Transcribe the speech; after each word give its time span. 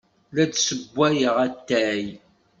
La 0.35 0.43
d-ssewwayeɣ 0.51 1.35
atay. 1.47 2.03